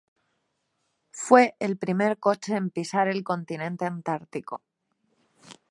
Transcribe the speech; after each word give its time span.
Fue 1.11 1.53
el 1.59 1.77
primer 1.77 2.17
coche 2.17 2.55
en 2.55 2.71
pisar 2.71 3.07
el 3.07 3.23
continente 3.23 3.85
antártico. 3.85 4.63